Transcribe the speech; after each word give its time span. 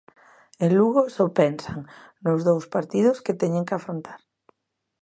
En 0.65 0.71
Lugo 0.79 1.01
só 1.15 1.25
pensan 1.39 1.79
nos 2.23 2.39
dous 2.49 2.65
partidos 2.75 3.21
que 3.25 3.37
teñen 3.41 3.67
que 3.67 3.75
afrontar. 3.79 4.19